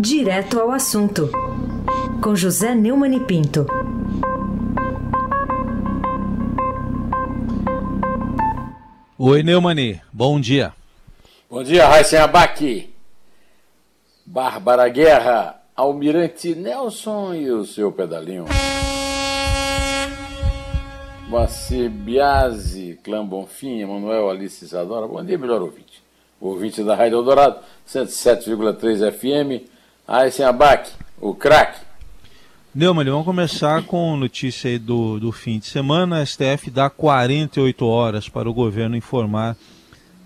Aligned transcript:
Direto 0.00 0.58
ao 0.58 0.70
assunto, 0.70 1.30
com 2.22 2.34
José 2.34 2.74
Neumann 2.74 3.14
e 3.14 3.20
Pinto. 3.20 3.66
Oi, 9.18 9.42
Neumani, 9.42 10.00
bom 10.10 10.40
dia. 10.40 10.72
Bom 11.50 11.62
dia, 11.62 11.86
Raíssen 11.86 12.18
Abac. 12.18 12.90
Bárbara 14.24 14.88
Guerra, 14.88 15.60
Almirante 15.76 16.54
Nelson 16.54 17.34
e 17.34 17.50
o 17.50 17.66
seu 17.66 17.92
pedalinho. 17.92 18.46
Moacir 21.28 21.90
Biasi, 21.90 22.98
Clã 23.04 23.22
Bonfim, 23.22 23.80
Emanuel 23.80 24.30
Alice 24.30 24.64
Isadora. 24.64 25.06
Bom 25.06 25.22
dia, 25.22 25.36
melhor 25.36 25.60
ouvinte. 25.60 26.02
O 26.40 26.48
ouvinte 26.48 26.82
da 26.82 26.94
Rádio 26.94 27.18
Eldorado, 27.18 27.60
107,3 27.86 29.12
FM. 29.12 29.79
Aysen 30.10 30.44
Abac, 30.44 30.90
o 31.20 31.32
craque. 31.32 31.78
Neumann, 32.74 33.08
vamos 33.08 33.24
começar 33.24 33.86
com 33.86 34.16
notícia 34.16 34.68
aí 34.68 34.76
do, 34.76 35.20
do 35.20 35.30
fim 35.30 35.60
de 35.60 35.66
semana. 35.66 36.20
A 36.20 36.26
STF 36.26 36.68
dá 36.68 36.90
48 36.90 37.86
horas 37.86 38.28
para 38.28 38.50
o 38.50 38.52
governo 38.52 38.96
informar 38.96 39.56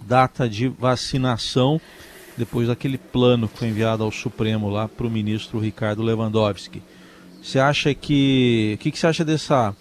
data 0.00 0.48
de 0.48 0.68
vacinação 0.68 1.78
depois 2.34 2.68
daquele 2.68 2.96
plano 2.96 3.46
que 3.46 3.58
foi 3.58 3.68
enviado 3.68 4.02
ao 4.02 4.10
Supremo 4.10 4.70
lá 4.70 4.88
para 4.88 5.06
o 5.06 5.10
ministro 5.10 5.58
Ricardo 5.58 6.02
Lewandowski. 6.02 6.82
Você 7.42 7.58
acha 7.58 7.92
que. 7.92 8.76
O 8.76 8.78
que, 8.78 8.90
que 8.90 8.98
você 8.98 9.06
acha 9.06 9.22
dessa, 9.22 9.76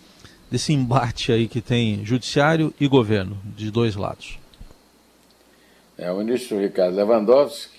desse 0.52 0.74
embate 0.74 1.32
aí 1.32 1.48
que 1.48 1.62
tem 1.62 2.04
judiciário 2.04 2.74
e 2.78 2.90
governo, 2.90 3.38
de 3.56 3.72
dois 3.72 3.96
lados? 3.96 4.38
É, 5.98 6.12
o 6.12 6.18
ministro 6.18 6.60
Ricardo 6.60 6.98
Lewandowski 6.98 7.73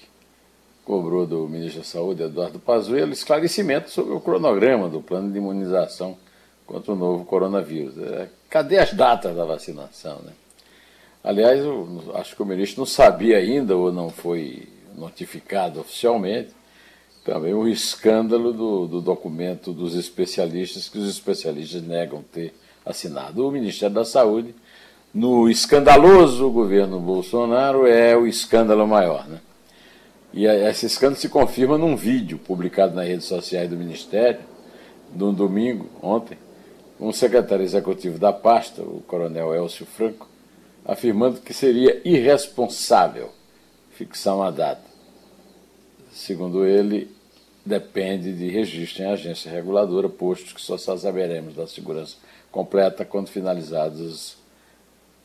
cobrou 0.85 1.27
do 1.27 1.49
ministro 1.49 1.81
da 1.81 1.87
Saúde, 1.87 2.23
Eduardo 2.23 2.59
Pazuello, 2.59 3.13
esclarecimento 3.13 3.91
sobre 3.91 4.15
o 4.15 4.21
cronograma 4.21 4.89
do 4.89 5.01
plano 5.01 5.31
de 5.31 5.39
imunização 5.39 6.17
contra 6.67 6.93
o 6.93 6.97
novo 6.97 7.25
coronavírus. 7.25 7.97
É, 7.99 8.29
cadê 8.51 8.79
as 8.79 8.93
datas 8.93 9.35
da 9.35 9.45
vacinação? 9.45 10.21
Né? 10.25 10.33
Aliás, 11.23 11.61
acho 12.15 12.37
que 12.37 12.43
o 12.43 12.47
ministro 12.47 12.81
não 12.81 12.87
sabia 12.87 13.39
ainda 13.39 13.77
ou 13.77 13.91
não 13.91 14.11
foi 14.11 14.69
notificado 14.97 15.81
oficialmente 15.81 16.51
também 17.25 17.55
o 17.55 17.67
escândalo 17.67 18.53
do, 18.53 18.87
do 18.87 19.01
documento 19.01 19.73
dos 19.73 19.95
especialistas, 19.95 20.91
que 20.91 20.99
os 20.99 21.09
especialistas 21.09 21.83
negam 21.83 22.23
ter 22.23 22.53
assinado. 22.85 23.49
O 23.49 23.51
Ministério 23.51 23.95
da 23.95 24.05
Saúde, 24.05 24.55
no 25.13 25.49
escandaloso 25.49 26.51
governo 26.51 27.01
Bolsonaro, 27.01 27.87
é 27.87 28.15
o 28.15 28.27
escândalo 28.27 28.87
maior. 28.87 29.27
Né? 29.27 29.41
E 30.37 30.47
esse 30.47 30.87
escândalo 30.87 31.21
se 31.21 31.29
confirma 31.29 31.79
num 31.79 31.95
vídeo 31.95 32.37
publicado 32.39 32.93
nas 32.93 33.07
redes 33.07 33.27
sociais 33.27 33.71
do 33.71 33.77
Ministério, 33.77 34.41
no 35.15 35.33
domingo, 35.33 35.89
ontem, 36.03 36.37
um 36.99 37.13
secretário 37.13 37.65
executivo 37.65 38.19
da 38.19 38.33
pasta, 38.33 38.83
o 38.83 39.01
coronel 39.07 39.55
Elcio 39.55 39.87
Franco, 39.87 40.29
afirmando 40.85 41.41
que 41.41 41.55
seria 41.55 42.03
irresponsável 42.05 43.31
fixar 43.93 44.35
uma 44.35 44.51
data. 44.51 44.83
Segundo 46.13 46.67
ele, 46.67 47.15
depende 47.65 48.33
de 48.33 48.49
registro 48.49 49.05
em 49.05 49.07
agência 49.07 49.53
reguladora, 49.53 50.09
posto 50.09 50.53
que 50.53 50.61
só 50.61 50.77
saberemos 50.77 51.55
da 51.55 51.69
segurança 51.69 52.17
completa 52.51 53.05
quando 53.05 53.29
finalizados 53.29 54.37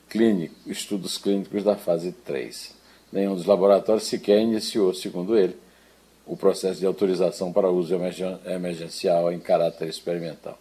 clínico, 0.07 0.53
estudos 0.67 1.17
clínicos 1.17 1.63
da 1.63 1.75
fase 1.75 2.11
3 2.11 2.77
nenhum 3.11 3.35
dos 3.35 3.45
laboratórios 3.45 4.07
sequer 4.07 4.39
iniciou, 4.39 4.93
segundo 4.93 5.37
ele, 5.37 5.55
o 6.25 6.37
processo 6.37 6.79
de 6.79 6.85
autorização 6.85 7.51
para 7.51 7.69
uso 7.69 7.95
emergencial 8.45 9.31
em 9.31 9.39
caráter 9.39 9.87
experimental. 9.87 10.57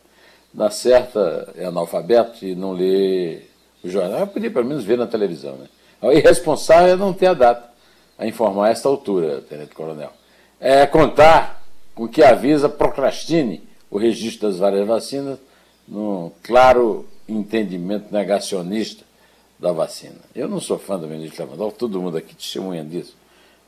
Na 0.52 0.70
certa, 0.70 1.53
é 1.56 1.66
analfabeto 1.66 2.44
e 2.44 2.54
não 2.54 2.72
lê 2.72 3.42
o 3.84 3.88
jornal, 3.88 4.20
eu 4.20 4.26
podia 4.26 4.50
pelo 4.50 4.64
menos 4.64 4.84
ver 4.84 4.97
na 4.97 5.06
televisão. 5.06 5.56
Né? 5.56 5.69
O 6.00 6.10
irresponsável 6.10 6.94
é 6.94 6.97
não 6.97 7.12
ter 7.12 7.26
a 7.26 7.34
data 7.34 7.69
a 8.19 8.26
informar 8.26 8.66
a 8.66 8.70
esta 8.70 8.88
altura, 8.88 9.42
Tenente 9.42 9.75
Coronel. 9.75 10.10
É 10.59 10.86
contar 10.86 11.62
com 11.94 12.09
que 12.09 12.22
avisa 12.22 12.69
procrastine 12.69 13.62
o 13.91 13.97
registro 13.97 14.48
das 14.48 14.59
várias 14.59 14.86
vacinas 14.86 15.38
num 15.86 16.32
claro 16.42 17.06
entendimento 17.28 18.12
negacionista 18.12 19.04
da 19.58 19.72
vacina. 19.72 20.16
Eu 20.34 20.48
não 20.48 20.60
sou 20.60 20.78
fã 20.78 20.98
do 20.98 21.08
ministro 21.08 21.44
Lewandowski, 21.44 21.78
todo 21.78 22.00
mundo 22.00 22.16
aqui 22.16 22.34
testemunha 22.34 22.84
disso. 22.84 23.16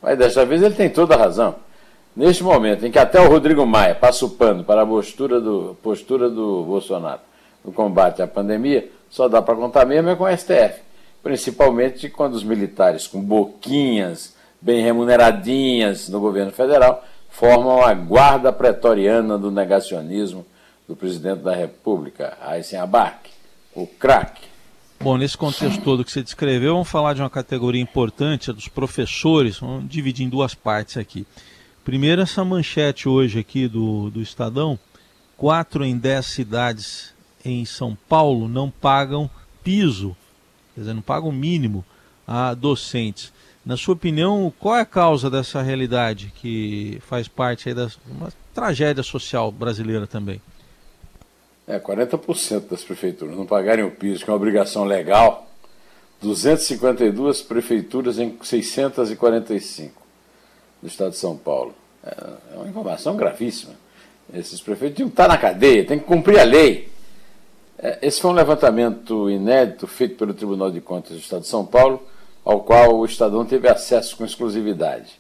Mas 0.01 0.19
desta 0.19 0.45
vez 0.47 0.63
ele 0.63 0.75
tem 0.75 0.89
toda 0.89 1.15
a 1.15 1.19
razão. 1.19 1.57
Neste 2.15 2.43
momento 2.43 2.85
em 2.85 2.91
que 2.91 2.99
até 2.99 3.21
o 3.21 3.29
Rodrigo 3.29 3.65
Maia 3.67 3.95
passa 3.95 4.25
o 4.25 4.31
pano 4.31 4.65
para 4.65 4.83
a 4.83 4.87
postura 4.87 5.41
do, 5.41 5.77
postura 5.83 6.29
do 6.29 6.65
Bolsonaro 6.65 7.21
no 7.65 7.73
combate 7.73 8.23
à 8.23 8.27
pandemia, 8.27 8.91
só 9.09 9.29
dá 9.29 9.43
para 9.43 9.55
contar 9.55 9.85
mesmo 9.85 10.09
é 10.09 10.17
com 10.17 10.25
o 10.25 10.37
STF. 10.37 10.81
Principalmente 11.23 12.09
quando 12.09 12.35
os 12.35 12.43
militares 12.43 13.07
com 13.07 13.21
boquinhas 13.21 14.35
bem 14.61 14.83
remuneradinhas 14.83 16.09
no 16.09 16.21
governo 16.21 16.53
federal 16.53 17.05
formam 17.29 17.83
a 17.83 17.95
guarda 17.95 18.53
pretoriana 18.53 19.39
do 19.39 19.51
negacionismo 19.51 20.45
do 20.89 20.97
presidente 20.97 21.41
da 21.41 21.55
República, 21.55 22.37
Abac, 22.81 23.31
o 23.75 23.87
craque. 23.87 24.50
Bom, 25.03 25.17
nesse 25.17 25.35
contexto 25.35 25.83
todo 25.83 26.05
que 26.05 26.13
você 26.13 26.23
descreveu, 26.23 26.75
vamos 26.75 26.91
falar 26.91 27.15
de 27.15 27.23
uma 27.23 27.31
categoria 27.31 27.81
importante, 27.81 28.51
a 28.51 28.53
dos 28.53 28.69
professores. 28.69 29.59
Vamos 29.59 29.89
dividir 29.89 30.27
em 30.27 30.29
duas 30.29 30.55
partes 30.55 30.99
aqui. 30.99 31.27
Primeiro, 31.83 32.21
essa 32.21 32.45
manchete 32.45 33.09
hoje 33.09 33.39
aqui 33.39 33.67
do, 33.67 34.11
do 34.11 34.21
Estadão: 34.21 34.79
quatro 35.39 35.87
em 35.87 35.97
dez 35.97 36.27
cidades 36.27 37.15
em 37.43 37.65
São 37.65 37.97
Paulo 38.11 38.47
não 38.47 38.71
pagam 38.71 39.31
piso, 39.65 40.15
quer 40.75 40.83
dizer, 40.83 40.93
não 40.93 41.01
pagam 41.01 41.33
mínimo 41.33 41.83
a 42.29 42.53
docentes. 42.53 43.33
Na 43.65 43.79
sua 43.79 43.95
opinião, 43.95 44.53
qual 44.59 44.77
é 44.77 44.83
a 44.83 44.87
causa 44.87 45.31
dessa 45.31 45.63
realidade 45.63 46.31
que 46.37 47.01
faz 47.07 47.27
parte 47.27 47.71
aí 47.71 47.75
da 47.75 47.89
uma 48.07 48.31
tragédia 48.53 49.03
social 49.03 49.51
brasileira 49.51 50.07
também? 50.07 50.43
É, 51.71 51.79
40% 51.79 52.69
das 52.69 52.83
prefeituras 52.83 53.37
não 53.37 53.47
pagarem 53.47 53.85
o 53.85 53.93
piso, 53.93 54.25
que 54.25 54.29
é 54.29 54.33
uma 54.33 54.37
obrigação 54.37 54.83
legal, 54.83 55.47
252 56.21 57.43
prefeituras 57.43 58.19
em 58.19 58.37
645 58.43 60.03
do 60.83 60.89
estado 60.89 61.13
de 61.13 61.19
São 61.19 61.37
Paulo. 61.37 61.73
É, 62.05 62.55
é 62.55 62.57
uma 62.57 62.69
informação 62.69 63.17
gravíssima. 63.17 63.75
Esses 64.35 64.61
prefeitos 64.61 64.97
tinham 64.97 65.09
que 65.09 65.13
estar 65.13 65.29
na 65.29 65.39
cadeia, 65.39 65.87
têm 65.87 66.01
que 66.01 66.05
cumprir 66.05 66.41
a 66.41 66.43
lei. 66.43 66.89
É, 67.79 68.01
esse 68.03 68.21
foi 68.21 68.33
um 68.33 68.35
levantamento 68.35 69.31
inédito 69.31 69.87
feito 69.87 70.17
pelo 70.17 70.35
Tribunal 70.35 70.73
de 70.73 70.81
Contas 70.81 71.13
do 71.13 71.19
Estado 71.19 71.43
de 71.43 71.49
São 71.49 71.65
Paulo, 71.65 72.05
ao 72.45 72.65
qual 72.65 72.97
o 72.97 73.05
Estadão 73.05 73.47
teve 73.47 73.69
acesso 73.69 74.17
com 74.17 74.25
exclusividade. 74.25 75.20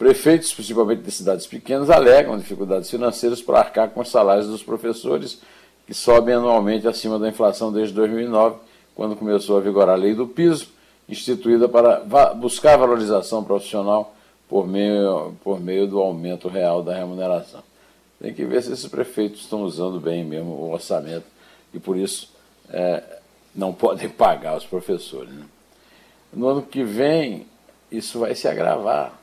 Prefeitos, 0.00 0.54
principalmente 0.54 1.02
de 1.02 1.10
cidades 1.10 1.46
pequenas, 1.46 1.90
alegam 1.90 2.38
dificuldades 2.38 2.88
financeiras 2.88 3.42
para 3.42 3.58
arcar 3.58 3.90
com 3.90 4.00
os 4.00 4.08
salários 4.08 4.46
dos 4.46 4.62
professores, 4.62 5.42
que 5.86 5.92
sobem 5.92 6.36
anualmente 6.36 6.88
acima 6.88 7.18
da 7.18 7.28
inflação 7.28 7.70
desde 7.70 7.92
2009, 7.92 8.56
quando 8.94 9.14
começou 9.14 9.58
a 9.58 9.60
vigorar 9.60 9.96
a 9.96 9.98
lei 9.98 10.14
do 10.14 10.26
piso, 10.26 10.68
instituída 11.06 11.68
para 11.68 12.00
buscar 12.32 12.78
valorização 12.78 13.44
profissional 13.44 14.14
por 14.48 14.66
meio, 14.66 15.34
por 15.44 15.60
meio 15.60 15.86
do 15.86 16.00
aumento 16.00 16.48
real 16.48 16.82
da 16.82 16.94
remuneração. 16.94 17.62
Tem 18.18 18.32
que 18.32 18.46
ver 18.46 18.62
se 18.62 18.72
esses 18.72 18.88
prefeitos 18.88 19.42
estão 19.42 19.64
usando 19.64 20.00
bem 20.00 20.24
mesmo 20.24 20.52
o 20.52 20.72
orçamento 20.72 21.26
e 21.74 21.78
por 21.78 21.98
isso 21.98 22.32
é, 22.70 23.02
não 23.54 23.70
podem 23.76 24.08
pagar 24.08 24.56
os 24.56 24.64
professores. 24.64 25.28
Né? 25.28 25.44
No 26.32 26.48
ano 26.48 26.62
que 26.62 26.82
vem, 26.82 27.46
isso 27.92 28.18
vai 28.20 28.34
se 28.34 28.48
agravar 28.48 29.19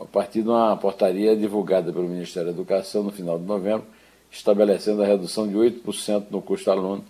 a 0.00 0.04
partir 0.04 0.42
de 0.42 0.48
uma 0.48 0.76
portaria 0.76 1.36
divulgada 1.36 1.92
pelo 1.92 2.08
Ministério 2.08 2.48
da 2.48 2.54
Educação 2.54 3.02
no 3.02 3.10
final 3.10 3.38
de 3.38 3.44
novembro, 3.44 3.86
estabelecendo 4.30 5.02
a 5.02 5.06
redução 5.06 5.46
de 5.46 5.54
8% 5.54 6.26
no 6.30 6.40
custo 6.40 6.70
aluno, 6.70 7.04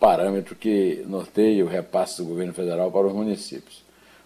parâmetro 0.00 0.54
que 0.54 1.04
norteia 1.06 1.64
o 1.64 1.68
repasse 1.68 2.18
do 2.18 2.28
governo 2.28 2.52
federal 2.52 2.90
para 2.90 3.06
os 3.06 3.12
municípios. 3.12 3.82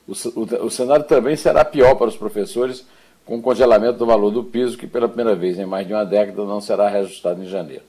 O, 0.08 0.12
o, 0.12 0.66
o 0.66 0.70
cenário 0.70 1.04
também 1.04 1.36
será 1.36 1.64
pior 1.64 1.94
para 1.94 2.08
os 2.08 2.16
professores, 2.16 2.84
com 3.24 3.36
o 3.36 3.42
congelamento 3.42 3.98
do 3.98 4.06
valor 4.06 4.30
do 4.30 4.42
piso, 4.42 4.76
que 4.76 4.86
pela 4.86 5.08
primeira 5.08 5.36
vez 5.36 5.58
em 5.58 5.66
mais 5.66 5.86
de 5.86 5.92
uma 5.92 6.04
década 6.04 6.44
não 6.44 6.60
será 6.60 6.88
reajustado 6.88 7.42
em 7.42 7.46
janeiro. 7.46 7.84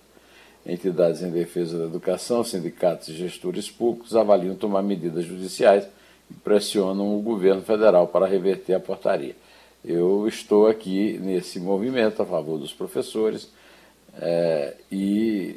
Entidades 0.64 1.24
em 1.24 1.32
defesa 1.32 1.80
da 1.80 1.86
educação, 1.86 2.44
sindicatos 2.44 3.10
e 3.10 3.14
gestores 3.14 3.72
públicos 3.72 4.16
avaliam 4.16 4.54
tomar 4.54 4.84
medidas 4.84 5.26
judiciais 5.26 5.88
pressionam 6.44 7.18
o 7.18 7.22
governo 7.22 7.62
federal 7.62 8.08
para 8.08 8.26
reverter 8.26 8.74
a 8.74 8.80
portaria. 8.80 9.36
Eu 9.84 10.28
estou 10.28 10.68
aqui 10.68 11.18
nesse 11.20 11.60
movimento 11.60 12.22
a 12.22 12.26
favor 12.26 12.60
dos 12.60 12.74
professores 12.74 13.50
é, 14.20 14.76
e 14.92 15.56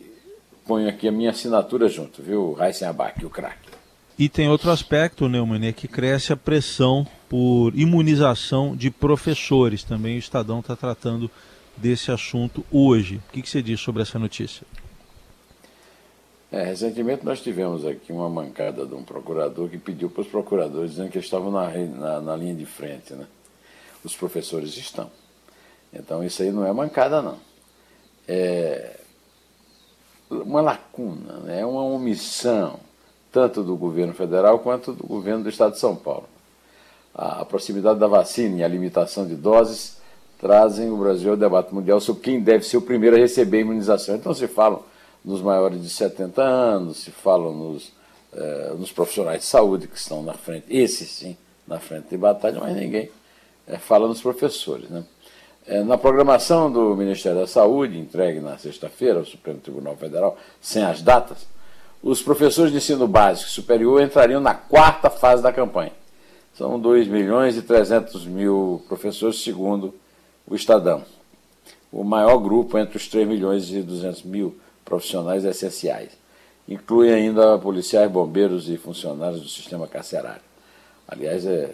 ponho 0.66 0.88
aqui 0.88 1.08
a 1.08 1.12
minha 1.12 1.30
assinatura 1.30 1.88
junto, 1.88 2.22
viu, 2.22 2.52
Raíssen 2.52 2.88
Abac, 2.88 3.24
o 3.24 3.30
craque. 3.30 3.68
E 4.18 4.28
tem 4.28 4.48
outro 4.48 4.70
aspecto, 4.70 5.28
Neumann, 5.28 5.66
é 5.66 5.72
que 5.72 5.88
cresce 5.88 6.32
a 6.32 6.36
pressão 6.36 7.06
por 7.28 7.72
imunização 7.74 8.76
de 8.76 8.88
professores. 8.88 9.82
Também 9.82 10.14
o 10.14 10.18
Estadão 10.18 10.60
está 10.60 10.76
tratando 10.76 11.28
desse 11.76 12.12
assunto 12.12 12.64
hoje. 12.70 13.20
O 13.28 13.32
que, 13.32 13.42
que 13.42 13.50
você 13.50 13.60
diz 13.60 13.80
sobre 13.80 14.02
essa 14.02 14.18
notícia? 14.18 14.64
É, 16.54 16.62
recentemente 16.62 17.24
nós 17.24 17.40
tivemos 17.40 17.84
aqui 17.84 18.12
uma 18.12 18.30
mancada 18.30 18.86
de 18.86 18.94
um 18.94 19.02
procurador 19.02 19.68
que 19.68 19.76
pediu 19.76 20.08
para 20.08 20.20
os 20.20 20.28
procuradores 20.28 20.92
dizendo 20.92 21.10
que 21.10 21.18
estavam 21.18 21.50
na, 21.50 21.68
na, 21.68 22.20
na, 22.20 22.36
linha 22.36 22.54
de 22.54 22.64
frente. 22.64 23.12
Né? 23.12 23.26
Os 24.04 24.14
professores 24.14 24.76
estão. 24.76 25.10
Então 25.92 26.22
isso 26.22 26.44
aí 26.44 26.52
não 26.52 26.64
é 26.64 26.72
mancada, 26.72 27.20
não. 27.20 27.38
É 28.28 29.00
uma 30.30 30.60
lacuna, 30.60 31.40
né? 31.40 31.62
é 31.62 31.66
uma 31.66 31.82
omissão, 31.82 32.78
tanto 33.32 33.64
do 33.64 33.74
governo 33.76 34.14
federal 34.14 34.60
quanto 34.60 34.92
do 34.92 35.04
governo 35.04 35.42
do 35.42 35.48
Estado 35.48 35.72
de 35.72 35.80
São 35.80 35.96
Paulo. 35.96 36.28
A 37.12 37.44
proximidade 37.44 37.98
da 37.98 38.06
vacina 38.06 38.58
e 38.58 38.62
a 38.62 38.68
limitação 38.68 39.26
de 39.26 39.34
doses 39.34 39.96
trazem 40.38 40.88
o 40.88 40.96
Brasil 40.98 41.32
ao 41.32 41.36
debate 41.36 41.74
mundial 41.74 42.00
sobre 42.00 42.22
quem 42.22 42.40
deve 42.40 42.64
ser 42.64 42.76
o 42.76 42.82
primeiro 42.82 43.16
a 43.16 43.18
receber 43.18 43.56
a 43.56 43.62
imunização. 43.62 44.14
Então 44.14 44.32
se 44.32 44.46
falam 44.46 44.93
nos 45.24 45.40
maiores 45.40 45.80
de 45.82 45.88
70 45.88 46.42
anos, 46.42 46.98
se 46.98 47.10
falam 47.10 47.54
nos, 47.54 47.92
eh, 48.32 48.74
nos 48.78 48.92
profissionais 48.92 49.40
de 49.40 49.46
saúde 49.46 49.88
que 49.88 49.96
estão 49.96 50.22
na 50.22 50.34
frente, 50.34 50.66
esses 50.68 51.08
sim, 51.08 51.36
na 51.66 51.78
frente 51.78 52.08
de 52.10 52.16
batalha, 52.16 52.60
mas 52.60 52.76
ninguém 52.76 53.10
eh, 53.66 53.78
fala 53.78 54.06
nos 54.06 54.20
professores. 54.20 54.90
Né? 54.90 55.02
Eh, 55.66 55.82
na 55.82 55.96
programação 55.96 56.70
do 56.70 56.94
Ministério 56.94 57.40
da 57.40 57.46
Saúde, 57.46 57.98
entregue 57.98 58.38
na 58.38 58.58
sexta-feira 58.58 59.20
ao 59.20 59.24
Supremo 59.24 59.60
Tribunal 59.60 59.96
Federal, 59.96 60.36
sem 60.60 60.84
as 60.84 61.00
datas, 61.00 61.46
os 62.02 62.20
professores 62.20 62.70
de 62.70 62.76
ensino 62.76 63.08
básico 63.08 63.48
e 63.48 63.52
superior 63.52 64.02
entrariam 64.02 64.42
na 64.42 64.54
quarta 64.54 65.08
fase 65.08 65.42
da 65.42 65.50
campanha. 65.50 65.92
São 66.52 66.78
2 66.78 67.08
milhões 67.08 67.56
e 67.56 67.62
300 67.62 68.26
mil 68.26 68.84
professores, 68.86 69.42
segundo 69.42 69.94
o 70.46 70.54
Estadão. 70.54 71.02
O 71.90 72.04
maior 72.04 72.36
grupo 72.38 72.76
entre 72.76 72.98
os 72.98 73.08
3 73.08 73.26
milhões 73.26 73.70
e 73.70 73.80
200 73.80 74.22
mil 74.22 74.54
profissionais 74.84 75.44
essenciais. 75.44 76.10
Inclui 76.68 77.12
ainda 77.12 77.58
policiais, 77.58 78.10
bombeiros 78.10 78.68
e 78.68 78.76
funcionários 78.76 79.42
do 79.42 79.48
sistema 79.48 79.86
carcerário. 79.86 80.42
Aliás, 81.06 81.44
é, 81.46 81.70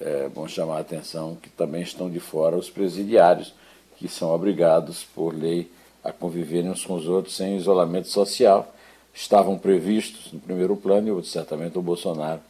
é 0.00 0.28
bom 0.28 0.46
chamar 0.46 0.76
a 0.76 0.80
atenção 0.80 1.36
que 1.40 1.48
também 1.48 1.82
estão 1.82 2.10
de 2.10 2.20
fora 2.20 2.56
os 2.56 2.68
presidiários, 2.68 3.54
que 3.96 4.08
são 4.08 4.30
obrigados 4.30 5.04
por 5.14 5.34
lei 5.34 5.70
a 6.02 6.12
conviverem 6.12 6.70
uns 6.70 6.84
com 6.84 6.94
os 6.94 7.08
outros 7.08 7.36
sem 7.36 7.56
isolamento 7.56 8.08
social. 8.08 8.74
Estavam 9.14 9.56
previstos 9.56 10.32
no 10.32 10.40
primeiro 10.40 10.76
plano 10.76 11.18
e 11.18 11.24
certamente 11.24 11.78
o 11.78 11.82
Bolsonaro, 11.82 12.40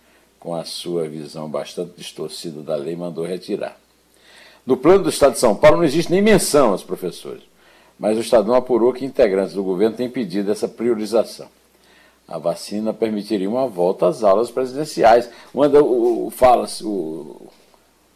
com 0.41 0.55
a 0.55 0.65
sua 0.65 1.07
visão 1.09 1.49
bastante 1.49 1.93
distorcida 1.97 2.61
da 2.63 2.75
lei, 2.75 2.97
mandou 2.97 3.25
retirar. 3.25 3.79
No 4.67 4.77
plano 4.77 5.05
do 5.05 5.11
Estado 5.11 5.35
de 5.35 5.39
São 5.39 5.55
Paulo 5.55 5.77
não 5.77 5.85
existe 5.85 6.11
nem 6.11 6.23
menção 6.23 6.73
aos 6.73 6.83
professores 6.83 7.43
mas 7.99 8.17
o 8.17 8.21
Estadão 8.21 8.55
apurou 8.55 8.93
que 8.93 9.05
integrantes 9.05 9.55
do 9.55 9.63
governo 9.63 9.97
têm 9.97 10.09
pedido 10.09 10.51
essa 10.51 10.69
priorização. 10.69 11.49
A 12.27 12.39
vacina 12.39 12.93
permitiria 12.93 13.49
uma 13.49 13.67
volta 13.67 14.09
às 14.09 14.23
aulas 14.23 14.51
presidenciais. 14.51 15.29
Quando 15.53 15.77
o, 15.85 16.27
o, 16.27 16.31
fala, 16.31 16.67
o 16.83 17.49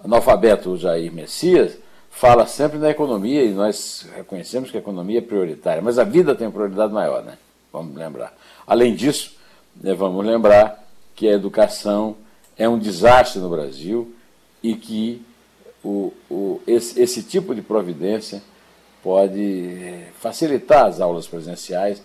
analfabeto 0.02 0.76
Jair 0.76 1.12
Messias 1.12 1.76
fala 2.10 2.46
sempre 2.46 2.78
na 2.78 2.90
economia, 2.90 3.44
e 3.44 3.50
nós 3.50 4.06
reconhecemos 4.16 4.70
que 4.70 4.76
a 4.76 4.80
economia 4.80 5.18
é 5.18 5.22
prioritária, 5.22 5.82
mas 5.82 5.98
a 5.98 6.04
vida 6.04 6.34
tem 6.34 6.50
prioridade 6.50 6.92
maior, 6.92 7.22
né? 7.22 7.38
Vamos 7.72 7.94
lembrar. 7.94 8.36
Além 8.66 8.94
disso, 8.94 9.36
né, 9.80 9.94
vamos 9.94 10.24
lembrar 10.24 10.84
que 11.14 11.28
a 11.28 11.32
educação 11.32 12.16
é 12.56 12.68
um 12.68 12.78
desastre 12.78 13.40
no 13.40 13.48
Brasil 13.48 14.12
e 14.62 14.74
que 14.74 15.22
o, 15.84 16.12
o, 16.28 16.60
esse, 16.66 17.00
esse 17.00 17.22
tipo 17.22 17.54
de 17.54 17.62
providência 17.62 18.42
pode 19.02 19.40
eh, 19.40 20.08
facilitar 20.20 20.86
as 20.86 21.00
aulas 21.00 21.26
presenciais, 21.26 22.02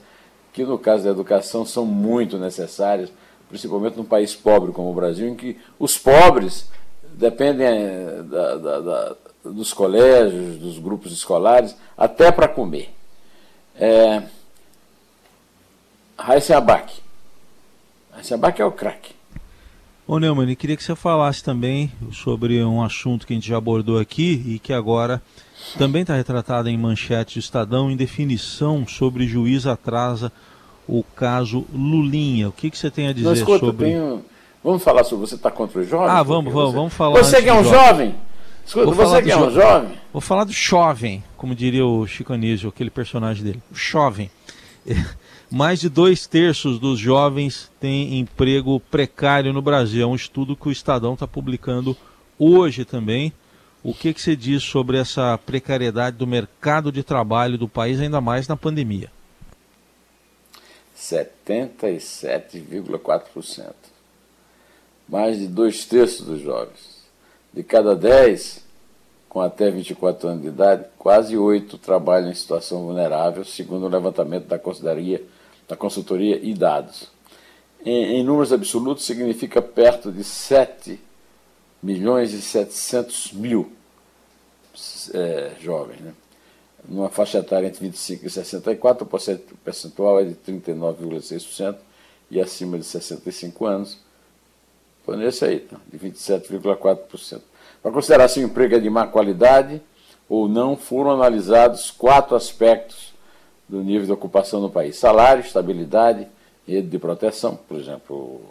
que 0.51 0.63
no 0.63 0.77
caso 0.77 1.03
da 1.03 1.09
educação 1.09 1.65
são 1.65 1.85
muito 1.85 2.37
necessárias, 2.37 3.11
principalmente 3.49 3.97
num 3.97 4.05
país 4.05 4.35
pobre 4.35 4.71
como 4.71 4.91
o 4.91 4.93
Brasil, 4.93 5.27
em 5.27 5.35
que 5.35 5.57
os 5.79 5.97
pobres 5.97 6.69
dependem 7.13 7.67
eh, 7.67 8.21
da, 8.23 8.55
da, 8.57 8.79
da, 8.79 9.15
dos 9.43 9.73
colégios, 9.73 10.57
dos 10.57 10.79
grupos 10.79 11.11
escolares, 11.11 11.75
até 11.97 12.31
para 12.31 12.47
comer. 12.47 12.93
É. 13.75 14.23
Raíssa 18.13 18.35
Abac 18.35 18.61
é 18.61 18.65
o 18.65 18.71
craque. 18.71 19.15
Ô 20.05 20.19
Neumann, 20.19 20.53
queria 20.53 20.75
que 20.75 20.83
você 20.83 20.95
falasse 20.97 21.41
também 21.41 21.89
sobre 22.11 22.61
um 22.61 22.83
assunto 22.83 23.25
que 23.25 23.31
a 23.31 23.35
gente 23.37 23.47
já 23.47 23.55
abordou 23.55 23.97
aqui 23.97 24.43
e 24.45 24.59
que 24.59 24.73
agora 24.73 25.21
também 25.77 26.01
está 26.01 26.13
retratado 26.13 26.67
em 26.67 26.77
manchete 26.77 27.39
do 27.39 27.39
Estadão 27.39 27.89
em 27.89 27.95
definição 27.95 28.85
sobre 28.85 29.25
juiz 29.25 29.65
atrasa 29.65 30.29
o 30.85 31.05
caso 31.15 31.65
Lulinha. 31.73 32.49
O 32.49 32.51
que, 32.51 32.69
que 32.69 32.77
você 32.77 32.91
tem 32.91 33.07
a 33.07 33.13
dizer 33.13 33.27
Não, 33.27 33.33
escuta, 33.33 33.59
sobre. 33.59 33.85
Tenho... 33.85 34.25
Vamos 34.61 34.83
falar 34.83 35.05
sobre 35.05 35.25
você 35.25 35.35
está 35.35 35.49
contra 35.49 35.79
os 35.79 35.87
jovens? 35.87 36.09
Ah, 36.09 36.21
vamos, 36.21 36.51
vamos, 36.51 36.71
você... 36.71 36.77
vamos 36.77 36.93
falar. 36.93 37.23
Você 37.23 37.41
que 37.41 37.47
é 37.47 37.53
um 37.53 37.63
jovem? 37.63 37.79
jovem? 37.79 38.15
Escuta, 38.65 38.85
Vou 38.85 38.93
você 38.95 39.21
que 39.21 39.31
é 39.31 39.37
um 39.37 39.49
jo... 39.49 39.51
jovem? 39.51 39.91
Vou 40.11 40.21
falar 40.21 40.43
do 40.43 40.51
jovem, 40.51 41.23
como 41.37 41.55
diria 41.55 41.85
o 41.85 42.05
Chico 42.05 42.33
Anísio, 42.33 42.67
aquele 42.67 42.89
personagem 42.89 43.41
dele. 43.41 43.63
O 43.71 43.75
jovem. 43.75 44.29
Mais 45.55 45.79
de 45.79 45.87
dois 45.87 46.25
terços 46.25 46.79
dos 46.79 46.97
jovens 46.97 47.71
têm 47.79 48.17
emprego 48.17 48.79
precário 48.79 49.53
no 49.53 49.61
Brasil. 49.61 50.01
É 50.01 50.07
um 50.07 50.15
estudo 50.15 50.55
que 50.55 50.67
o 50.67 50.71
Estadão 50.71 51.13
está 51.13 51.27
publicando 51.27 51.95
hoje 52.39 52.83
também. 52.83 53.31
O 53.83 53.93
que, 53.93 54.15
que 54.15 54.19
você 54.19 54.35
diz 54.35 54.63
sobre 54.63 54.97
essa 54.97 55.37
precariedade 55.37 56.17
do 56.17 56.25
mercado 56.25 56.91
de 56.91 57.03
trabalho 57.03 57.55
do 57.55 57.69
país, 57.69 58.01
ainda 58.01 58.19
mais 58.19 58.47
na 58.47 58.57
pandemia? 58.57 59.11
77,4%. 60.97 63.73
Mais 65.07 65.37
de 65.37 65.45
dois 65.45 65.85
terços 65.85 66.25
dos 66.25 66.41
jovens. 66.41 67.03
De 67.53 67.61
cada 67.61 67.95
dez 67.95 68.65
com 69.29 69.39
até 69.39 69.69
24 69.69 70.29
anos 70.29 70.41
de 70.41 70.47
idade, 70.47 70.85
quase 70.97 71.37
oito 71.37 71.77
trabalham 71.77 72.31
em 72.31 72.35
situação 72.35 72.81
vulnerável, 72.83 73.45
segundo 73.45 73.85
o 73.85 73.89
levantamento 73.89 74.45
da 74.45 74.57
consultoria, 74.59 75.23
da 75.67 75.75
consultoria 75.75 76.39
e 76.41 76.53
dados. 76.53 77.11
Em, 77.85 78.19
em 78.19 78.23
números 78.23 78.53
absolutos, 78.53 79.05
significa 79.05 79.61
perto 79.61 80.11
de 80.11 80.23
7 80.23 80.99
milhões 81.81 82.33
e 82.33 82.41
700 82.41 83.33
mil 83.33 83.71
é, 85.13 85.51
jovens. 85.59 85.99
Né? 85.99 86.13
Numa 86.87 87.09
faixa 87.09 87.39
etária 87.39 87.67
entre 87.67 87.81
25 87.81 88.25
e 88.25 88.29
64, 88.29 89.05
o 89.05 89.57
percentual 89.57 90.19
é 90.19 90.25
de 90.25 90.35
39,6% 90.35 91.77
e 92.29 92.41
acima 92.41 92.77
de 92.77 92.85
65 92.85 93.65
anos, 93.65 93.97
foi 95.05 95.17
nesse 95.17 95.45
aí, 95.45 95.55
então, 95.57 95.79
de 95.91 95.99
27,4%. 95.99 97.41
Para 97.81 97.91
considerar 97.91 98.27
se 98.29 98.39
o 98.39 98.43
emprego 98.43 98.75
é 98.75 98.79
de 98.79 98.89
má 98.89 99.05
qualidade 99.05 99.81
ou 100.27 100.47
não, 100.47 100.77
foram 100.77 101.11
analisados 101.11 101.91
quatro 101.91 102.35
aspectos 102.35 103.12
do 103.67 103.83
nível 103.83 104.05
de 104.05 104.11
ocupação 104.11 104.61
no 104.61 104.69
país: 104.69 104.97
salário, 104.97 105.41
estabilidade, 105.41 106.27
rede 106.67 106.87
de 106.87 106.99
proteção, 106.99 107.55
por 107.55 107.79
exemplo, 107.79 108.41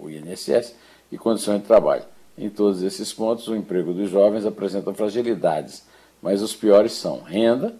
o 0.00 0.10
INSS, 0.10 0.74
e 1.10 1.18
condições 1.18 1.60
de 1.60 1.66
trabalho. 1.66 2.04
Em 2.36 2.50
todos 2.50 2.82
esses 2.82 3.12
pontos, 3.12 3.46
o 3.46 3.54
emprego 3.54 3.92
dos 3.92 4.10
jovens 4.10 4.44
apresenta 4.44 4.92
fragilidades, 4.92 5.84
mas 6.20 6.42
os 6.42 6.54
piores 6.54 6.92
são 6.92 7.22
renda 7.22 7.74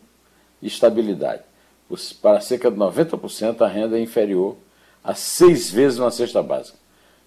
e 0.63 0.69
estabilidade. 0.69 1.43
Para 2.23 2.41
cerca 2.41 2.71
de 2.71 2.77
90%, 2.77 3.61
a 3.63 3.69
renda 3.69 3.99
é 3.99 4.03
inferior 4.03 4.57
a 5.03 5.15
seis 5.15 5.71
vezes 5.71 5.99
uma 5.99 6.11
cesta 6.11 6.43
básica. 6.43 6.79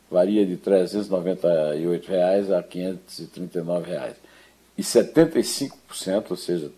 Varia 0.10 0.46
de 0.46 0.56
398 0.56 2.08
reais 2.08 2.52
a 2.52 2.64
539 2.64 3.92
reais. 3.92 4.16
E 4.78 4.82
75%, 4.82 6.26
ou 6.30 6.38
seja, 6.38 6.72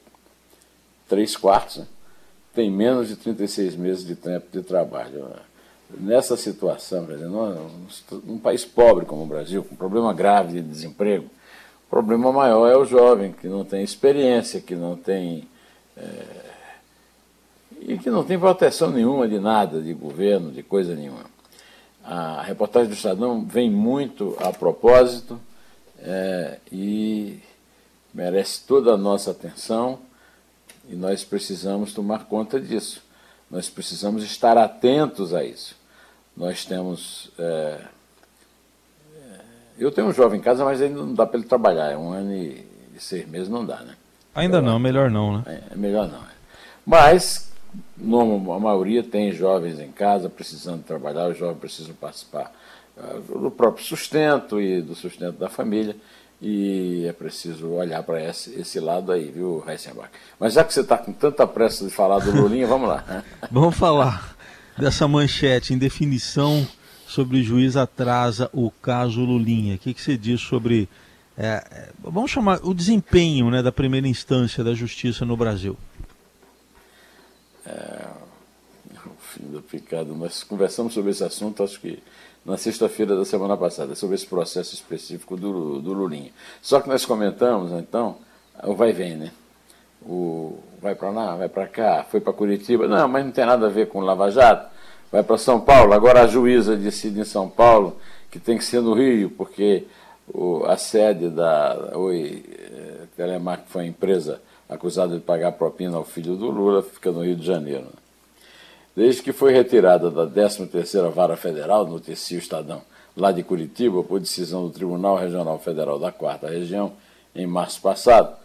3 1.08 1.38
quartos, 1.38 1.78
né, 1.78 1.88
tem 2.60 2.70
menos 2.70 3.08
de 3.08 3.16
36 3.16 3.78
meses 3.78 4.06
de 4.06 4.16
tempo 4.16 4.48
de 4.52 4.62
trabalho 4.62 5.30
nessa 5.98 6.36
situação, 6.36 7.06
quer 7.06 7.18
num 7.18 8.38
país 8.38 8.66
pobre 8.66 9.06
como 9.06 9.24
o 9.24 9.26
Brasil, 9.26 9.64
com 9.64 9.78
problema 9.78 10.14
grave 10.14 10.62
de 10.62 10.68
desemprego, 10.68 11.28
o 11.88 11.90
problema 11.90 12.34
maior 12.34 12.68
é 12.68 12.76
o 12.76 12.84
jovem 12.84 13.32
que 13.32 13.48
não 13.48 13.64
tem 13.64 13.82
experiência, 13.82 14.60
que 14.60 14.76
não 14.76 14.98
tem. 14.98 15.48
É, 15.96 16.50
e 17.80 17.98
que 17.98 18.10
não 18.10 18.26
tem 18.26 18.38
proteção 18.38 18.92
nenhuma 18.92 19.26
de 19.26 19.40
nada, 19.40 19.82
de 19.82 19.94
governo, 19.94 20.52
de 20.52 20.62
coisa 20.62 20.94
nenhuma. 20.94 21.24
A 22.04 22.42
reportagem 22.42 22.90
do 22.90 22.94
Estadão 22.94 23.46
vem 23.46 23.72
muito 23.72 24.36
a 24.38 24.52
propósito 24.52 25.40
é, 25.98 26.58
e 26.70 27.40
merece 28.14 28.66
toda 28.68 28.96
a 28.96 28.98
nossa 28.98 29.32
atenção 29.32 30.09
e 30.90 30.96
nós 30.96 31.24
precisamos 31.24 31.94
tomar 31.94 32.26
conta 32.26 32.60
disso. 32.60 33.02
Nós 33.50 33.70
precisamos 33.70 34.24
estar 34.24 34.58
atentos 34.58 35.34
a 35.34 35.44
isso. 35.44 35.76
Nós 36.36 36.66
temos 36.66 37.32
é, 37.38 37.80
Eu 39.78 39.92
tenho 39.92 40.08
um 40.08 40.14
jovem 40.14 40.40
em 40.40 40.44
casa, 40.44 40.66
mas 40.66 40.82
ainda 40.82 41.00
não 41.00 41.14
dá 41.14 41.26
para 41.26 41.40
ele 41.40 41.48
trabalhar. 41.48 41.92
É 41.92 41.98
um 41.98 42.12
ano 42.12 42.34
e 42.34 42.66
seis 43.00 43.28
meses 43.28 43.48
não 43.48 43.66
dá, 43.66 43.78
né? 43.78 43.96
Ainda 44.36 44.62
não, 44.62 44.78
melhor 44.78 45.10
não, 45.10 45.38
né? 45.38 45.44
É, 45.46 45.74
é 45.74 45.76
melhor 45.76 46.08
não. 46.08 46.20
É. 46.20 46.32
Mas 46.86 47.52
no, 47.98 48.54
a 48.54 48.60
maioria 48.60 49.04
tem 49.04 49.32
jovens 49.32 49.80
em 49.80 49.92
casa 49.92 50.30
precisando 50.30 50.84
trabalhar, 50.84 51.30
os 51.30 51.38
jovens 51.38 51.60
precisam 51.60 51.96
participar 51.96 52.54
uh, 52.98 53.40
do 53.40 53.52
próprio 53.52 53.86
sustento 53.86 54.60
e 54.60 54.82
do 54.82 54.96
sustento 54.96 55.38
da 55.38 55.50
família. 55.50 55.96
E 56.42 57.06
é 57.06 57.12
preciso 57.12 57.68
olhar 57.70 58.02
para 58.04 58.24
esse, 58.24 58.52
esse 58.58 58.80
lado 58.80 59.12
aí, 59.12 59.30
viu, 59.30 59.64
Heisenbach? 59.68 60.10
Mas 60.40 60.54
já 60.54 60.64
que 60.64 60.74
você 60.74 60.82
está 60.82 60.98
com 60.98 61.12
tanta 61.12 61.46
pressa 61.46 61.84
de 61.84 61.92
falar 61.92 62.20
do 62.20 62.32
Lulinha, 62.32 62.66
vamos 62.66 62.88
lá. 62.88 63.24
vamos 63.52 63.76
falar 63.76 64.36
dessa 64.78 65.06
manchete 65.06 65.74
em 65.74 65.78
definição 65.78 66.66
sobre 67.06 67.40
o 67.40 67.44
juiz 67.44 67.76
atrasa 67.76 68.50
o 68.54 68.72
caso 68.72 69.20
Lulinha. 69.22 69.76
O 69.76 69.80
que, 69.80 69.94
que 69.94 70.02
você 70.02 70.16
diz 70.16 70.40
sobre, 70.40 70.88
é, 71.38 71.62
é, 71.72 71.90
vamos 72.02 72.32
chamar, 72.32 72.60
o 72.64 72.74
desempenho 72.74 73.50
né, 73.50 73.62
da 73.62 73.72
primeira 73.72 74.08
instância 74.08 74.64
da 74.64 74.74
justiça 74.74 75.26
no 75.26 75.36
Brasil? 75.36 75.76
É, 77.66 78.06
o 79.40 79.44
fim 79.44 79.52
do 79.52 79.62
picado. 79.62 80.16
Nós 80.16 80.44
conversamos 80.44 80.94
sobre 80.94 81.12
esse 81.12 81.24
assunto, 81.24 81.64
acho 81.64 81.80
que 81.80 82.02
na 82.46 82.58
sexta-feira 82.58 83.16
da 83.16 83.26
semana 83.26 83.56
passada, 83.56 83.96
sobre 83.96 84.16
esse 84.16 84.26
processo 84.26 84.74
específico 84.74 85.36
do, 85.36 85.80
do 85.82 85.94
Lulinha. 85.94 86.32
Só 86.62 86.80
que 86.80 86.90
nós 86.90 87.06
comentamos, 87.06 87.72
então, 87.72 88.18
o 88.64 88.74
vai 88.74 88.92
vem, 88.92 89.16
né? 89.16 89.32
O 90.02 90.58
vai 90.82 90.96
para 90.96 91.10
lá, 91.10 91.36
vai 91.36 91.50
para 91.50 91.68
cá, 91.68 92.06
foi 92.10 92.22
para 92.22 92.34
Curitiba. 92.34 92.88
Não, 92.88 93.08
mas 93.08 93.26
não 93.26 93.32
tem 93.32 93.46
nada 93.46 93.66
a 93.66 93.70
ver 93.70 93.88
com 93.88 94.00
Lava 94.00 94.32
Jato. 94.32 94.70
Vai 95.12 95.24
para 95.24 95.38
São 95.38 95.60
Paulo. 95.60 95.94
Agora 95.94 96.22
a 96.22 96.28
juíza 96.28 96.76
decide 96.76 97.20
em 97.20 97.26
São 97.26 97.50
Paulo 97.50 97.98
que 98.32 98.40
tem 98.40 98.58
que 98.58 98.64
ser 98.64 98.82
no 98.82 98.94
Rio, 98.94 99.30
porque 99.32 99.86
o, 100.28 100.64
a 100.66 100.78
sede 100.78 101.30
da 101.30 101.92
Oi 101.96 102.44
eh, 102.48 103.06
Telemar, 103.18 103.64
que 103.64 103.72
foi 103.72 103.84
a 103.84 103.88
empresa 103.88 104.40
acusada 104.70 105.16
de 105.16 105.22
pagar 105.22 105.54
propina 105.54 105.98
ao 105.98 106.06
filho 106.06 106.36
do 106.36 106.50
Lula, 106.50 106.84
fica 106.84 107.12
no 107.12 107.24
Rio 107.24 107.36
de 107.36 107.46
Janeiro. 107.46 107.88
Desde 109.00 109.24
que 109.24 109.32
foi 109.32 109.54
retirada 109.54 110.12
da 110.12 110.28
13ª 110.28 111.10
Vara 111.10 111.38
Federal, 111.38 111.88
noticia 111.88 112.38
o 112.38 112.42
Estadão, 112.42 112.82
lá 113.16 113.32
de 113.32 113.44
Curitiba, 113.44 114.04
por 114.04 114.20
decisão 114.20 114.64
do 114.64 114.72
Tribunal 114.72 115.16
Regional 115.16 115.58
Federal 115.58 115.98
da 115.98 116.12
4 116.12 116.50
Região, 116.50 116.92
em 117.34 117.48
março 117.48 117.82
passado, 117.82 118.36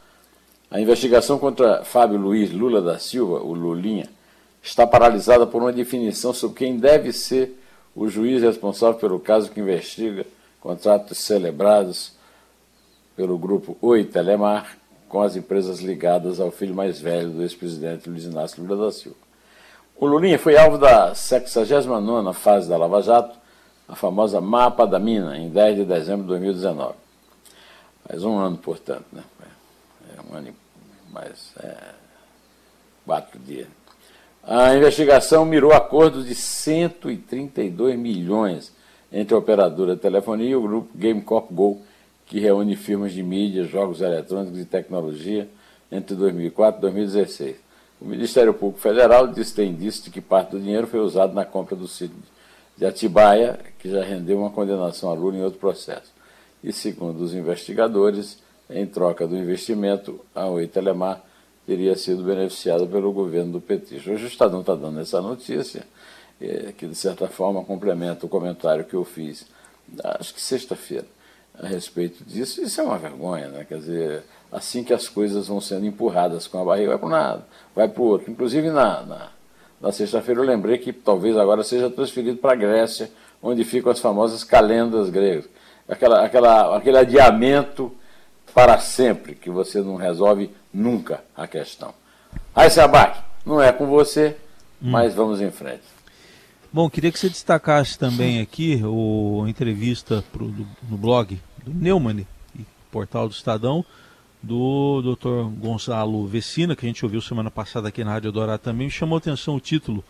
a 0.70 0.80
investigação 0.80 1.40
contra 1.40 1.82
Fábio 1.82 2.20
Luiz 2.20 2.52
Lula 2.52 2.80
da 2.80 3.00
Silva, 3.00 3.42
o 3.42 3.52
Lulinha, 3.52 4.08
está 4.62 4.87
paralisada 4.87 5.44
por 5.44 5.61
uma 5.61 5.73
definição 5.73 6.32
sobre 6.32 6.58
quem 6.58 6.76
deve 6.76 7.12
ser 7.12 7.61
o 7.92 8.08
juiz 8.08 8.40
responsável 8.40 9.00
pelo 9.00 9.18
caso 9.18 9.50
que 9.50 9.58
investiga 9.58 10.25
contratos 10.61 11.18
celebrados 11.18 12.12
pelo 13.16 13.37
grupo 13.37 13.76
Oi 13.82 14.04
Telemar 14.04 14.78
com 15.08 15.20
as 15.20 15.34
empresas 15.34 15.80
ligadas 15.80 16.38
ao 16.38 16.52
filho 16.52 16.76
mais 16.76 17.00
velho 17.00 17.30
do 17.30 17.42
ex-presidente 17.42 18.08
Luiz 18.08 18.23
Inácio 18.23 18.62
Lula 18.62 18.87
da 18.87 18.92
Silva. 18.92 19.24
O 19.97 20.07
Lulinha 20.07 20.39
foi 20.39 20.57
alvo 20.57 20.77
da 20.77 21.13
69ª 21.13 22.33
fase 22.33 22.69
da 22.69 22.77
Lava 22.77 23.01
Jato, 23.01 23.39
a 23.89 23.95
famosa 23.95 24.41
Mapa 24.41 24.87
da 24.87 24.99
Mina, 24.99 25.37
em 25.37 25.49
10 25.49 25.77
de 25.77 25.85
dezembro 25.85 26.23
de 26.23 26.29
2019. 26.31 26.95
Faz 28.07 28.25
um 28.25 28.37
ano, 28.37 28.57
portanto, 28.57 29.05
né? 29.13 29.23
É 30.17 30.21
um 30.33 30.37
ano 30.37 30.49
e 30.49 31.13
mais 31.13 31.53
é, 31.61 31.77
quatro 33.07 33.39
dias. 33.39 33.69
A 34.43 34.75
investigação 34.75 35.45
mirou 35.45 35.73
acordos 35.73 36.27
de 36.27 36.35
132 36.35 37.99
milhões 37.99 38.73
entre 39.13 39.35
a 39.35 39.39
operadora 39.39 39.97
telefonia 39.97 40.51
e 40.51 40.57
o 40.57 40.63
grupo 40.63 40.91
GameCorp 40.95 41.51
Go, 41.53 41.81
que 42.27 42.41
reúne 42.41 42.75
firmas 42.75 43.13
de 43.13 43.23
mídia, 43.23 43.65
jogos 43.65 44.01
eletrônicos 44.01 44.59
e 44.59 44.65
tecnologia 44.65 45.49
entre 45.91 46.17
2004 46.17 46.79
e 46.79 46.83
2016. 46.83 47.63
O 48.04 48.06
Ministério 48.06 48.52
Público 48.52 48.82
Federal 48.82 49.26
diz, 49.28 49.50
tem 49.50 49.70
indício 49.70 50.04
de 50.04 50.11
que 50.11 50.20
parte 50.20 50.50
do 50.50 50.61
dinheiro 50.61 50.87
foi 50.87 51.00
usado 51.00 51.32
na 51.32 51.42
compra 51.42 51.75
do 51.75 51.88
sítio 51.88 52.14
de 52.76 52.84
Atibaia, 52.84 53.58
que 53.78 53.88
já 53.88 54.04
rendeu 54.04 54.38
uma 54.38 54.50
condenação 54.50 55.08
a 55.08 55.14
Lula 55.14 55.38
em 55.38 55.42
outro 55.42 55.58
processo. 55.58 56.12
E, 56.62 56.70
segundo 56.70 57.25
os 57.25 57.32
investigadores, 57.32 58.42
em 58.68 58.84
troca 58.84 59.26
do 59.26 59.34
investimento, 59.34 60.20
a 60.34 60.46
Oi 60.49 60.66
Telemar 60.66 61.25
teria 61.66 61.96
sido 61.96 62.23
beneficiada 62.23 62.84
pelo 62.84 63.11
governo 63.11 63.52
do 63.52 63.61
PT. 63.62 63.96
Hoje 63.96 64.25
o 64.25 64.26
Estadão 64.26 64.61
está 64.61 64.75
dando 64.75 65.00
essa 65.00 65.23
notícia, 65.23 65.87
é, 66.38 66.75
que 66.76 66.87
de 66.87 66.94
certa 66.94 67.26
forma 67.26 67.64
complementa 67.64 68.26
o 68.26 68.28
comentário 68.28 68.84
que 68.84 68.94
eu 68.94 69.04
fiz, 69.04 69.46
acho 70.18 70.34
que 70.34 70.42
sexta-feira, 70.42 71.06
a 71.61 71.66
respeito 71.66 72.25
disso. 72.25 72.62
Isso 72.62 72.80
é 72.80 72.84
uma 72.84 72.99
vergonha, 72.99 73.49
né? 73.49 73.64
Quer 73.68 73.78
dizer, 73.78 74.23
assim 74.50 74.84
que 74.84 74.92
as 74.92 75.08
coisas 75.08 75.49
vão 75.49 75.61
sendo 75.61 75.87
empurradas 75.87 76.46
com 76.46 76.61
a 76.61 76.64
barriga, 76.64 76.90
vai 76.90 76.99
para 76.99 77.06
um 77.06 77.11
lado, 77.11 77.44
vai 77.75 77.88
para 77.88 78.02
o 78.02 78.06
outro. 78.06 78.30
Inclusive 78.30 78.70
na, 78.70 79.02
na, 79.02 79.28
na 79.80 79.92
sexta-feira 79.92 80.40
eu 80.40 80.44
lembrei 80.44 80.78
que 80.78 80.92
talvez 80.92 81.37
agora 81.37 81.62
seja 81.62 81.90
transferido 81.90 82.38
para 82.38 82.52
a 82.52 82.56
Grécia, 82.56 83.11
onde 83.42 83.64
ficam 83.64 83.92
as 83.92 84.00
famosas 84.00 84.42
calendas 84.42 85.11
gregas. 85.11 85.44
Aquela, 85.88 86.25
aquela, 86.25 86.76
aquele 86.76 86.99
adiamento 86.99 87.92
para 88.54 88.78
sempre, 88.78 89.34
que 89.34 89.50
você 89.50 89.80
não 89.82 89.96
resolve 89.96 90.50
nunca 90.73 91.23
a 91.37 91.46
questão. 91.46 91.92
Aí, 92.54 92.70
Sabac, 92.70 93.20
não 93.44 93.61
é 93.61 93.73
com 93.73 93.87
você, 93.87 94.37
hum. 94.80 94.90
mas 94.90 95.14
vamos 95.14 95.40
em 95.40 95.50
frente. 95.50 95.82
Bom, 96.75 96.90
queria 96.90 97.12
que 97.12 97.21
você 97.21 97.28
destacasse 97.28 97.97
também 97.97 98.40
aqui 98.40 98.83
o 98.85 99.47
entrevista 99.47 100.25
pro, 100.33 100.49
do, 100.49 100.66
no 100.90 100.97
blog 100.97 101.40
do 101.64 101.73
Neumann, 101.73 102.26
portal 102.90 103.28
do 103.28 103.33
Estadão, 103.33 103.85
do 104.43 105.00
Dr. 105.00 105.57
Gonçalo 105.57 106.26
Vecina, 106.26 106.75
que 106.75 106.85
a 106.85 106.88
gente 106.88 107.04
ouviu 107.04 107.21
semana 107.21 107.49
passada 107.49 107.87
aqui 107.87 108.02
na 108.02 108.11
Rádio 108.11 108.33
Dourado 108.33 108.61
também, 108.61 108.88
me 108.88 108.90
chamou 108.90 109.14
a 109.14 109.19
atenção 109.19 109.54
o 109.54 109.61
título 109.61 110.02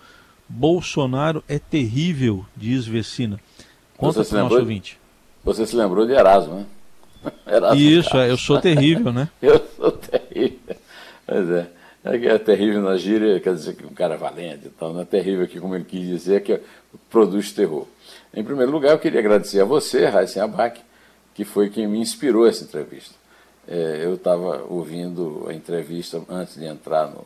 Bolsonaro 0.48 1.44
é 1.46 1.58
terrível, 1.58 2.46
diz 2.56 2.86
Vecina. 2.86 3.38
Conta 3.98 4.24
para 4.24 4.38
o 4.38 4.42
nosso 4.44 4.56
ouvinte. 4.56 4.98
Você 5.44 5.66
se 5.66 5.76
lembrou 5.76 6.06
de 6.06 6.14
Erasmo, 6.14 6.60
né? 7.22 7.32
Erasmo 7.46 7.78
Isso, 7.78 8.16
é, 8.16 8.30
eu 8.30 8.38
sou 8.38 8.58
terrível, 8.58 9.12
né? 9.12 9.28
eu 9.42 9.62
sou 9.76 9.92
terrível. 9.92 10.76
Pois 11.26 11.50
é. 11.50 11.68
É, 12.04 12.16
é 12.26 12.38
terrível 12.38 12.82
na 12.82 12.96
gíria, 12.98 13.40
quer 13.40 13.54
dizer 13.54 13.74
que 13.74 13.86
um 13.86 13.94
cara 13.94 14.14
é 14.14 14.18
valente 14.18 14.66
e 14.66 14.70
tal, 14.70 14.92
não 14.92 15.00
é 15.00 15.04
terrível 15.06 15.44
aqui, 15.44 15.58
como 15.58 15.74
ele 15.74 15.84
quis 15.84 16.06
dizer, 16.06 16.42
que 16.42 16.60
produz 17.08 17.50
terror. 17.52 17.86
Em 18.34 18.44
primeiro 18.44 18.70
lugar, 18.70 18.92
eu 18.92 18.98
queria 18.98 19.20
agradecer 19.20 19.60
a 19.60 19.64
você, 19.64 20.06
Raíssen 20.06 20.42
Abac, 20.42 20.80
que 21.34 21.44
foi 21.44 21.70
quem 21.70 21.86
me 21.88 21.98
inspirou 21.98 22.46
essa 22.46 22.62
entrevista. 22.62 23.14
É, 23.66 24.02
eu 24.04 24.14
estava 24.14 24.64
ouvindo 24.68 25.46
a 25.48 25.54
entrevista 25.54 26.22
antes 26.28 26.56
de 26.56 26.66
entrar 26.66 27.06
no, 27.06 27.24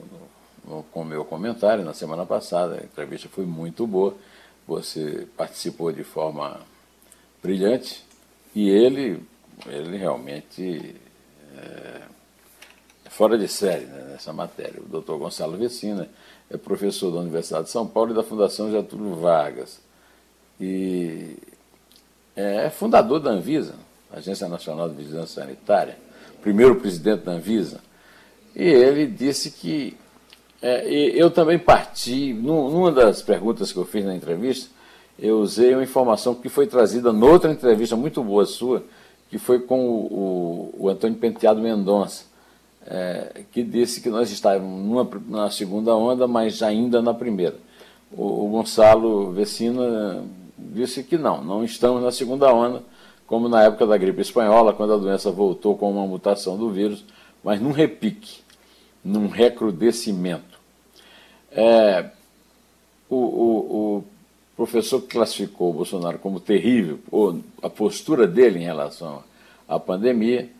no, 0.68 0.76
no, 0.76 0.82
com 0.85 1.02
o 1.02 1.04
meu 1.04 1.25
comentário 1.25 1.85
na 1.85 1.92
semana 1.92 2.25
passada, 2.25 2.76
a 2.80 2.85
entrevista 2.85 3.28
foi 3.28 3.44
muito 3.44 3.85
boa, 3.85 4.14
você 4.66 5.26
participou 5.37 5.90
de 5.90 6.04
forma 6.04 6.61
brilhante 7.42 8.04
e 8.54 8.68
ele, 8.68 9.20
ele 9.66 9.97
realmente 9.97 10.94
é 11.56 12.17
fora 13.18 13.37
de 13.37 13.48
série 13.48 13.84
né, 13.87 14.10
nessa 14.12 14.32
matéria. 14.32 14.80
O 14.80 14.88
doutor 14.88 15.18
Gonçalo 15.18 15.56
Vecina 15.56 16.08
é 16.48 16.56
professor 16.56 17.10
da 17.10 17.18
Universidade 17.18 17.64
de 17.64 17.70
São 17.70 17.84
Paulo 17.84 18.12
e 18.12 18.14
da 18.14 18.22
Fundação 18.22 18.70
Getúlio 18.70 19.16
Vargas. 19.16 19.80
E 20.60 21.37
é 22.37 22.70
fundador 22.70 23.18
da 23.18 23.30
Anvisa, 23.30 23.75
Agência 24.12 24.46
Nacional 24.46 24.88
de 24.88 24.94
Vigilância 24.94 25.42
Sanitária, 25.42 25.98
primeiro 26.40 26.76
presidente 26.76 27.25
da 27.25 27.32
Anvisa. 27.32 27.80
E 28.54 28.62
ele 28.62 29.08
disse 29.08 29.50
que. 29.50 29.96
É, 30.62 30.88
eu 30.88 31.28
também 31.28 31.58
parti, 31.58 32.32
numa 32.32 32.92
das 32.92 33.20
perguntas 33.20 33.72
que 33.72 33.78
eu 33.78 33.84
fiz 33.84 34.04
na 34.04 34.14
entrevista, 34.14 34.70
eu 35.18 35.40
usei 35.40 35.75
uma 35.75 35.82
informação 35.82 36.37
que 36.37 36.48
foi 36.48 36.68
trazida 36.68 37.12
noutra 37.12 37.50
entrevista 37.50 37.96
muito 37.96 38.22
boa 38.22 38.44
sua, 38.44 38.84
que 39.28 39.38
foi 39.38 39.60
com 39.60 39.88
o, 39.88 40.72
o, 40.78 40.84
o 40.84 40.88
Antônio 40.88 41.16
Penteado 41.16 41.60
Mendonça, 41.60 42.27
é, 42.90 43.42
que 43.52 43.62
disse 43.62 44.00
que 44.00 44.09
nós 44.09 44.30
estávamos 44.30 44.83
numa, 44.85 45.09
na 45.28 45.50
segunda 45.50 45.95
onda, 45.95 46.26
mas 46.26 46.62
ainda 46.62 47.02
na 47.02 47.12
primeira. 47.12 47.57
O, 48.11 48.47
o 48.47 48.49
Gonçalo 48.49 49.30
Vecina 49.33 50.25
disse 50.57 51.04
que 51.04 51.18
não, 51.18 51.45
não 51.45 51.62
estamos 51.62 52.02
na 52.02 52.11
segunda 52.11 52.52
onda, 52.52 52.83
como 53.26 53.49
na 53.49 53.62
época 53.62 53.87
da 53.87 53.99
gripe 53.99 54.23
espanhola, 54.23 54.73
quando 54.73 54.95
a 54.95 54.97
doença 54.97 55.30
voltou 55.30 55.76
com 55.76 55.90
uma 55.90 56.07
mutação 56.07 56.57
do 56.57 56.71
vírus, 56.71 57.04
mas 57.45 57.61
num 57.61 57.73
repique, 57.73 58.40
num 59.04 59.28
recrudescimento. 59.28 60.59
É, 61.52 62.07
o, 63.11 63.16
o, 63.16 63.97
o 63.99 64.04
professor 64.57 65.02
que 65.02 65.09
classificou 65.09 65.71
o 65.71 65.75
Bolsonaro 65.75 66.18
como 66.18 66.40
terrível, 66.40 66.99
ou 67.11 67.38
a 67.62 67.68
postura 67.68 68.26
dele 68.26 68.61
em 68.61 68.64
relação 68.64 69.23
à 69.68 69.78
pandemia, 69.78 70.50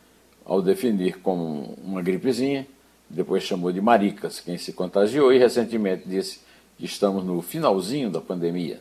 ao 0.49 0.63
definir 0.63 1.19
como 1.19 1.77
uma 1.85 2.01
gripezinha, 2.01 2.67
depois 3.09 3.43
chamou 3.43 3.71
de 3.71 3.83
maricas 3.83 4.41
quem 4.41 4.57
se 4.57 4.73
contagiou 4.73 5.31
e 5.31 5.39
recentemente 5.39 6.09
disse 6.09 6.41
que 6.79 6.87
estamos 6.87 7.23
no 7.23 7.43
finalzinho 7.43 8.11
da 8.11 8.21
pandemia. 8.21 8.81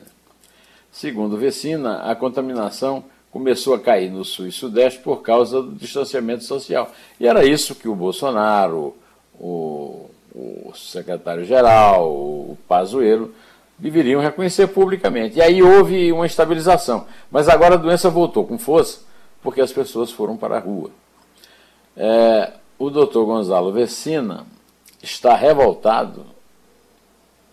Segundo 0.90 1.36
Vecina, 1.36 2.10
a 2.10 2.16
contaminação 2.16 3.04
começou 3.30 3.74
a 3.74 3.78
cair 3.78 4.10
no 4.10 4.24
sul 4.24 4.46
e 4.46 4.52
sudeste 4.52 5.00
por 5.00 5.20
causa 5.20 5.62
do 5.62 5.72
distanciamento 5.72 6.42
social. 6.44 6.90
E 7.20 7.26
era 7.26 7.44
isso 7.44 7.74
que 7.74 7.86
o 7.86 7.94
Bolsonaro, 7.94 8.96
o, 9.38 10.08
o 10.34 10.72
secretário-geral, 10.74 12.10
o 12.10 12.56
Pazuello, 12.66 13.34
deveriam 13.78 14.22
reconhecer 14.22 14.68
publicamente. 14.68 15.36
E 15.36 15.42
aí 15.42 15.62
houve 15.62 16.10
uma 16.12 16.26
estabilização. 16.26 17.06
Mas 17.30 17.46
agora 17.46 17.74
a 17.74 17.78
doença 17.78 18.08
voltou 18.08 18.46
com 18.46 18.58
força 18.58 19.00
porque 19.42 19.60
as 19.60 19.70
pessoas 19.70 20.10
foram 20.10 20.36
para 20.36 20.56
a 20.56 20.60
rua. 20.60 20.90
É, 21.98 22.52
o 22.78 22.90
doutor 22.90 23.26
Gonzalo 23.26 23.72
Vecina 23.72 24.46
está 25.02 25.34
revoltado. 25.34 26.24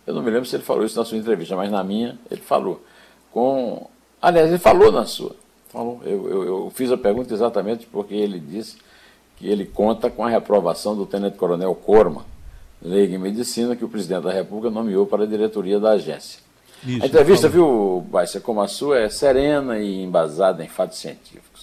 Eu 0.06 0.14
não 0.14 0.22
me 0.22 0.30
lembro 0.30 0.46
se 0.48 0.56
ele 0.56 0.64
falou 0.64 0.86
isso 0.86 0.98
na 1.00 1.04
sua 1.04 1.18
entrevista, 1.18 1.56
mas 1.56 1.72
na 1.72 1.84
minha 1.84 2.20
ele 2.30 2.42
falou. 2.42 2.80
Com, 3.32 3.90
aliás, 4.22 4.50
ele 4.50 4.60
falou 4.60 4.92
na 4.92 5.06
sua. 5.06 5.36
Falou. 5.70 6.00
Eu, 6.06 6.30
eu, 6.30 6.44
eu 6.44 6.72
fiz 6.74 6.92
a 6.92 6.98
pergunta 6.98 7.34
exatamente 7.34 7.88
porque 7.88 8.14
ele 8.14 8.40
disse 8.40 8.78
que 9.36 9.50
ele 9.50 9.66
conta 9.66 10.12
com 10.12 10.24
a 10.24 10.30
reprovação 10.30 10.96
do 10.96 11.08
tenente-coronel 11.08 11.74
Corma, 11.74 12.24
leigo 12.82 13.16
em 13.16 13.18
medicina, 13.18 13.75
que 13.75 13.84
o 13.84 13.90
presidente 13.90 14.24
da 14.24 14.32
República 14.32 14.70
nomeou 14.70 15.08
para 15.08 15.24
a 15.24 15.28
diretoria 15.28 15.80
da 15.80 15.92
agência. 15.92 16.40
Isso, 16.86 17.04
a 17.04 17.08
entrevista, 17.08 17.50
viu, 17.50 18.06
Baixa, 18.10 18.40
como 18.40 18.62
a 18.62 18.68
sua, 18.68 19.00
é 19.00 19.10
serena 19.10 19.80
e 19.80 20.04
embasada 20.04 20.64
em 20.64 20.68
fatos 20.68 21.00
científicos. 21.00 21.55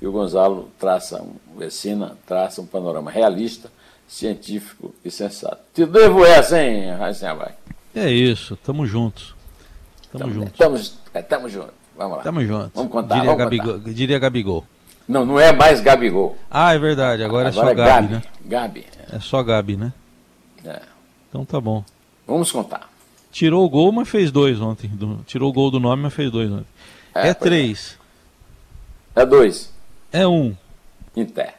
E 0.00 0.06
o 0.06 0.12
Gonzalo 0.12 0.70
traça, 0.78 1.20
um, 1.22 1.34
Vecina 1.58 2.16
traça 2.26 2.60
um 2.60 2.66
panorama 2.66 3.10
realista, 3.10 3.70
científico 4.06 4.94
e 5.04 5.10
sensato. 5.10 5.58
Te 5.74 5.84
devo 5.84 6.24
essa, 6.24 6.62
hein, 6.62 6.92
Raíssa? 6.94 7.52
É 7.94 8.10
isso, 8.10 8.56
tamo 8.56 8.86
juntos. 8.86 9.34
Tamo, 10.12 10.24
tamo 10.24 10.34
juntos. 10.34 10.58
Tamo, 10.58 10.80
é, 11.14 11.22
tamo 11.22 11.48
juntos. 11.48 11.72
Vamos 11.96 12.16
lá. 12.18 12.22
Tamo 12.22 12.44
juntos. 12.44 12.70
Vamos 12.74 12.92
contar. 12.92 13.14
Diria, 13.16 13.24
vamos 13.30 13.38
Gabigol, 13.44 13.74
contar. 13.74 13.92
diria 13.92 14.18
Gabigol. 14.18 14.64
Não, 15.08 15.24
não 15.26 15.40
é 15.40 15.52
mais 15.52 15.80
Gabigol. 15.80 16.36
Ah, 16.50 16.74
é 16.74 16.78
verdade. 16.78 17.24
Agora, 17.24 17.48
Agora 17.48 17.48
é 17.48 17.64
só 17.64 17.70
é 17.70 17.74
Gabi, 17.74 18.08
Gabi. 18.08 18.14
né? 18.14 18.22
Gabi. 18.44 18.86
É 19.12 19.18
só 19.20 19.42
Gabi, 19.42 19.76
né? 19.76 19.92
É. 20.64 20.80
Então 21.28 21.44
tá 21.44 21.60
bom. 21.60 21.82
Vamos 22.26 22.52
contar. 22.52 22.88
Tirou 23.32 23.64
o 23.64 23.68
gol, 23.68 23.90
mas 23.90 24.08
fez 24.08 24.30
dois 24.30 24.60
ontem. 24.60 24.88
Do- 24.88 25.22
tirou 25.26 25.50
o 25.50 25.52
gol 25.52 25.70
do 25.70 25.80
nome, 25.80 26.02
mas 26.04 26.14
fez 26.14 26.30
dois 26.30 26.50
ontem. 26.50 26.66
É, 27.14 27.26
É, 27.26 27.30
é. 27.30 27.34
três. 27.34 27.98
É 29.16 29.26
dois. 29.26 29.72
É 30.12 30.26
um. 30.26 30.56
Inter. 31.14 31.57